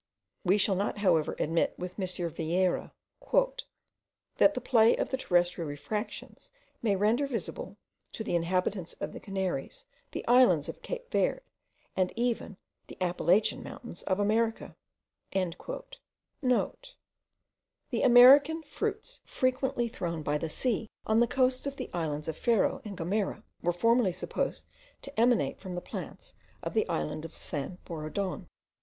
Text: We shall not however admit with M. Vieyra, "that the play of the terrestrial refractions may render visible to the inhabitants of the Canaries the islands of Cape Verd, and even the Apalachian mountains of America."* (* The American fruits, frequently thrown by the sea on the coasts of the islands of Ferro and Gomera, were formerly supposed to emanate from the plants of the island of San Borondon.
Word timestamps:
We 0.43 0.57
shall 0.57 0.73
not 0.73 0.97
however 0.97 1.35
admit 1.37 1.75
with 1.77 1.99
M. 1.99 2.07
Vieyra, 2.07 2.91
"that 4.39 4.53
the 4.55 4.59
play 4.59 4.95
of 4.95 5.11
the 5.11 5.17
terrestrial 5.17 5.69
refractions 5.69 6.49
may 6.81 6.95
render 6.95 7.27
visible 7.27 7.77
to 8.13 8.23
the 8.23 8.33
inhabitants 8.35 8.93
of 8.93 9.13
the 9.13 9.19
Canaries 9.19 9.85
the 10.11 10.27
islands 10.27 10.67
of 10.67 10.81
Cape 10.81 11.11
Verd, 11.11 11.43
and 11.95 12.11
even 12.15 12.57
the 12.87 12.97
Apalachian 12.99 13.61
mountains 13.61 14.01
of 14.01 14.19
America."* 14.19 14.75
(* 15.09 15.31
The 15.31 16.01
American 18.01 18.63
fruits, 18.63 19.21
frequently 19.23 19.87
thrown 19.87 20.23
by 20.23 20.39
the 20.39 20.49
sea 20.49 20.89
on 21.05 21.19
the 21.19 21.27
coasts 21.27 21.67
of 21.67 21.75
the 21.75 21.91
islands 21.93 22.27
of 22.27 22.35
Ferro 22.35 22.81
and 22.83 22.97
Gomera, 22.97 23.43
were 23.61 23.71
formerly 23.71 24.13
supposed 24.13 24.65
to 25.03 25.19
emanate 25.19 25.59
from 25.59 25.75
the 25.75 25.79
plants 25.79 26.33
of 26.63 26.73
the 26.73 26.89
island 26.89 27.23
of 27.23 27.37
San 27.37 27.77
Borondon. 27.85 28.47